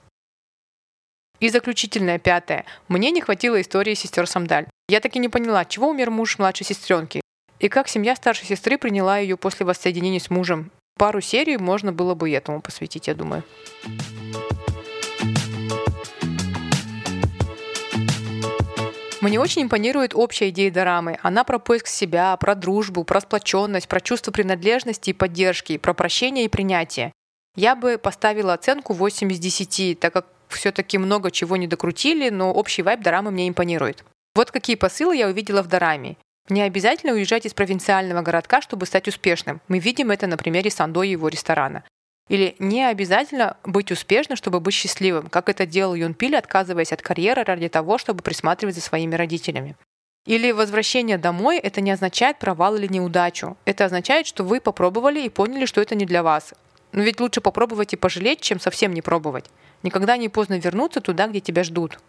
И 1.40 1.50
заключительное, 1.50 2.20
пятое. 2.20 2.66
Мне 2.88 3.12
не 3.12 3.22
хватило 3.22 3.60
истории 3.60 3.94
сестер 3.94 4.28
Самдаль. 4.28 4.68
Я 4.88 5.02
так 5.02 5.16
и 5.16 5.20
не 5.20 5.30
поняла, 5.30 5.66
чего 5.66 5.90
умер 5.90 6.10
муж 6.10 6.40
младшей 6.40 6.66
сестренки, 6.66 7.22
и 7.60 7.70
как 7.70 7.88
семья 7.88 8.16
старшей 8.16 8.46
сестры 8.46 8.78
приняла 8.78 9.18
ее 9.18 9.38
после 9.38 9.66
воссоединения 9.66 10.20
с 10.20 10.30
мужем, 10.30 10.72
Пару 10.98 11.20
серий 11.20 11.58
можно 11.58 11.92
было 11.92 12.16
бы 12.16 12.32
этому 12.32 12.62
посвятить, 12.62 13.08
я 13.08 13.16
думаю. 13.16 13.44
Мне 19.20 19.40
очень 19.40 19.64
импонирует 19.64 20.16
общая 20.16 20.50
идея 20.50 20.72
дорамы. 20.72 21.18
Она 21.22 21.44
про 21.44 21.60
поиск 21.60 21.88
себя, 21.88 22.38
про 22.38 22.56
дружбу, 22.56 23.04
про 23.04 23.20
сплоченность, 23.20 23.90
про 23.90 24.00
чувство 24.00 24.32
принадлежности 24.32 25.10
и 25.10 25.14
поддержки, 25.14 25.78
про 25.78 25.94
прощение 25.94 26.46
и 26.46 26.50
принятие. 26.50 27.12
Я 27.56 27.76
бы 27.76 27.98
поставила 27.98 28.54
оценку 28.54 28.94
8 28.94 29.32
из 29.32 29.40
10, 29.40 30.00
так 30.00 30.14
как 30.14 30.28
все-таки 30.48 30.98
много 30.98 31.32
чего 31.32 31.58
не 31.58 31.68
докрутили, 31.68 32.30
но 32.30 32.54
общий 32.54 32.84
вайб 32.84 33.02
дорамы 33.02 33.32
мне 33.32 33.50
импонирует. 33.50 34.06
Вот 34.36 34.52
какие 34.52 34.76
посылы 34.76 35.18
я 35.18 35.28
увидела 35.28 35.62
в 35.62 35.68
дораме. 35.68 36.18
Не 36.48 36.62
обязательно 36.62 37.14
уезжать 37.14 37.46
из 37.46 37.54
провинциального 37.54 38.22
городка, 38.22 38.62
чтобы 38.62 38.86
стать 38.86 39.08
успешным. 39.08 39.62
Мы 39.68 39.80
видим 39.80 40.12
это 40.12 40.28
на 40.28 40.38
примере 40.38 40.70
Сандо 40.70 41.02
и 41.02 41.10
его 41.10 41.28
ресторана. 41.28 41.84
Или 42.28 42.56
не 42.60 42.84
обязательно 42.84 43.58
быть 43.64 43.92
успешным, 43.92 44.36
чтобы 44.36 44.60
быть 44.60 44.74
счастливым, 44.74 45.28
как 45.28 45.50
это 45.50 45.66
делал 45.66 45.96
Юн 45.96 46.14
Пиль, 46.14 46.36
отказываясь 46.36 46.92
от 46.92 47.02
карьеры 47.02 47.44
ради 47.44 47.70
того, 47.70 47.98
чтобы 47.98 48.22
присматривать 48.22 48.76
за 48.76 48.82
своими 48.82 49.16
родителями. 49.16 49.76
Или 50.26 50.52
возвращение 50.52 51.20
домой– 51.20 51.58
это 51.64 51.82
не 51.82 51.92
означает 51.92 52.40
провал 52.40 52.76
или 52.76 52.88
неудачу. 52.88 53.58
Это 53.66 53.86
означает, 53.86 54.26
что 54.26 54.44
вы 54.44 54.60
попробовали 54.60 55.22
и 55.22 55.30
поняли, 55.30 55.66
что 55.66 55.82
это 55.82 55.94
не 55.94 56.06
для 56.06 56.24
вас. 56.24 56.56
Но 56.92 57.04
ведь 57.04 57.20
лучше 57.20 57.42
попробовать 57.42 57.94
и 57.94 57.98
пожалеть, 57.98 58.42
чем 58.42 58.60
совсем 58.60 58.94
не 58.94 59.04
пробовать. 59.04 59.46
Никогда 59.84 60.18
не 60.18 60.30
поздно 60.30 60.58
вернуться 60.58 61.02
туда, 61.02 61.28
где 61.28 61.42
тебя 61.42 61.64
ждут. 61.64 62.00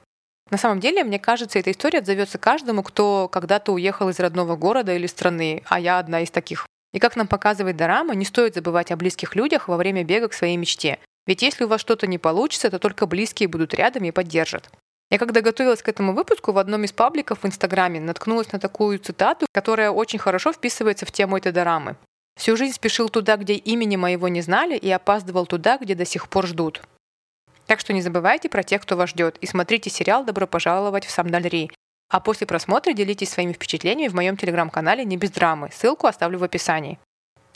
На 0.50 0.58
самом 0.58 0.78
деле, 0.78 1.02
мне 1.02 1.18
кажется, 1.18 1.58
эта 1.58 1.72
история 1.72 1.98
отзовется 1.98 2.38
каждому, 2.38 2.82
кто 2.82 3.28
когда-то 3.28 3.72
уехал 3.72 4.08
из 4.08 4.20
родного 4.20 4.56
города 4.56 4.94
или 4.94 5.06
страны, 5.06 5.62
а 5.66 5.80
я 5.80 5.98
одна 5.98 6.20
из 6.20 6.30
таких. 6.30 6.66
И 6.92 6.98
как 7.00 7.16
нам 7.16 7.26
показывает 7.26 7.76
Дорама, 7.76 8.14
не 8.14 8.24
стоит 8.24 8.54
забывать 8.54 8.92
о 8.92 8.96
близких 8.96 9.34
людях 9.34 9.68
во 9.68 9.76
время 9.76 10.04
бега 10.04 10.28
к 10.28 10.34
своей 10.34 10.56
мечте. 10.56 10.98
Ведь 11.26 11.42
если 11.42 11.64
у 11.64 11.68
вас 11.68 11.80
что-то 11.80 12.06
не 12.06 12.18
получится, 12.18 12.70
то 12.70 12.78
только 12.78 13.06
близкие 13.06 13.48
будут 13.48 13.74
рядом 13.74 14.04
и 14.04 14.12
поддержат. 14.12 14.70
Я 15.10 15.18
когда 15.18 15.40
готовилась 15.40 15.82
к 15.82 15.88
этому 15.88 16.14
выпуску, 16.14 16.52
в 16.52 16.58
одном 16.58 16.84
из 16.84 16.92
пабликов 16.92 17.42
в 17.42 17.46
Инстаграме 17.46 18.00
наткнулась 18.00 18.52
на 18.52 18.60
такую 18.60 18.98
цитату, 18.98 19.46
которая 19.52 19.90
очень 19.90 20.18
хорошо 20.18 20.52
вписывается 20.52 21.06
в 21.06 21.12
тему 21.12 21.36
этой 21.36 21.52
дорамы. 21.52 21.96
«Всю 22.38 22.56
жизнь 22.56 22.74
спешил 22.74 23.08
туда, 23.08 23.36
где 23.36 23.54
имени 23.54 23.96
моего 23.96 24.28
не 24.28 24.42
знали, 24.42 24.76
и 24.76 24.90
опаздывал 24.90 25.46
туда, 25.46 25.78
где 25.78 25.94
до 25.94 26.04
сих 26.04 26.28
пор 26.28 26.46
ждут». 26.46 26.82
Так 27.66 27.80
что 27.80 27.92
не 27.92 28.02
забывайте 28.02 28.48
про 28.48 28.62
тех, 28.62 28.82
кто 28.82 28.96
вас 28.96 29.10
ждет, 29.10 29.36
и 29.40 29.46
смотрите 29.46 29.90
сериал 29.90 30.24
«Добро 30.24 30.46
пожаловать 30.46 31.04
в 31.04 31.10
Самдальри», 31.10 31.70
а 32.08 32.20
после 32.20 32.46
просмотра 32.46 32.92
делитесь 32.92 33.30
своими 33.30 33.52
впечатлениями 33.52 34.08
в 34.08 34.14
моем 34.14 34.36
телеграм-канале 34.36 35.04
«Не 35.04 35.16
без 35.16 35.30
драмы». 35.30 35.70
Ссылку 35.72 36.06
оставлю 36.06 36.38
в 36.38 36.44
описании. 36.44 36.98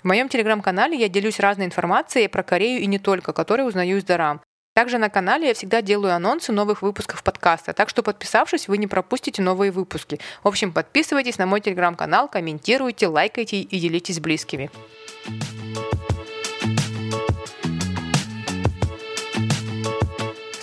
В 0.03 0.05
моем 0.05 0.29
телеграм-канале 0.29 0.99
я 0.99 1.09
делюсь 1.09 1.39
разной 1.39 1.67
информацией 1.67 2.27
про 2.27 2.43
Корею 2.43 2.81
и 2.81 2.87
не 2.87 2.99
только, 2.99 3.33
которую 3.33 3.69
узнаю 3.69 3.99
из 3.99 4.05
Дорам. 4.05 4.41
Также 4.75 4.99
на 4.99 5.11
канале 5.11 5.49
я 5.49 5.55
всегда 5.55 5.83
делаю 5.83 6.15
анонсы 6.15 6.53
новых 6.53 6.83
выпусков 6.83 7.23
подкаста, 7.23 7.73
так 7.73 7.89
что 7.89 8.03
подписавшись, 8.03 8.67
вы 8.67 8.79
не 8.79 8.87
пропустите 8.87 9.43
новые 9.43 9.73
выпуски. 9.73 10.19
В 10.43 10.49
общем, 10.49 10.73
подписывайтесь 10.73 11.39
на 11.39 11.47
мой 11.47 11.61
телеграм-канал, 11.61 12.29
комментируйте, 12.29 13.09
лайкайте 13.09 13.61
и 13.61 13.81
делитесь 13.81 14.17
с 14.17 14.21
близкими. 14.21 14.71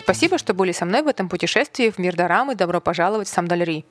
Спасибо, 0.07 0.37
что 0.37 0.53
были 0.53 0.71
со 0.71 0.85
мной 0.85 1.01
в 1.01 1.09
этом 1.09 1.27
путешествии 1.27 1.89
в 1.89 1.97
мир 1.97 2.15
дорамы. 2.15 2.55
Добро 2.55 2.79
пожаловать 2.79 3.27
в 3.27 3.31
Самдальри. 3.31 3.85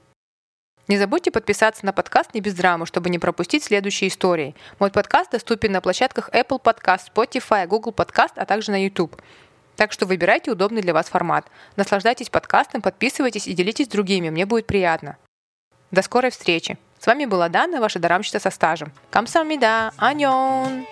Не 0.89 0.97
забудьте 0.97 1.31
подписаться 1.31 1.85
на 1.85 1.93
подкаст 1.93 2.33
«Не 2.33 2.41
без 2.41 2.55
драмы», 2.55 2.87
чтобы 2.87 3.11
не 3.11 3.19
пропустить 3.19 3.63
следующие 3.63 4.09
истории. 4.09 4.55
Мой 4.79 4.91
подкаст 4.91 5.33
доступен 5.33 5.73
на 5.73 5.83
площадках 5.83 6.31
Apple 6.31 6.59
Podcast, 6.63 7.13
Spotify, 7.15 7.67
Google 7.67 7.93
Podcast, 7.93 8.33
а 8.37 8.47
также 8.47 8.71
на 8.71 8.83
YouTube. 8.83 9.21
Так 9.77 9.93
что 9.93 10.07
выбирайте 10.07 10.51
удобный 10.51 10.81
для 10.81 10.95
вас 10.95 11.11
формат. 11.11 11.49
Наслаждайтесь 11.77 12.31
подкастом, 12.31 12.81
подписывайтесь 12.81 13.47
и 13.47 13.53
делитесь 13.53 13.85
с 13.85 13.91
другими, 13.91 14.31
мне 14.31 14.47
будет 14.47 14.67
приятно. 14.67 15.19
До 15.91 16.01
скорой 16.01 16.31
встречи. 16.31 16.79
С 16.99 17.07
вами 17.07 17.27
была 17.27 17.51
Дана, 17.51 17.79
ваша 17.79 17.99
дарамщица 17.99 18.39
со 18.39 18.49
стажем. 18.49 18.91
Камсамида, 19.11 19.93
аньон! 19.99 20.87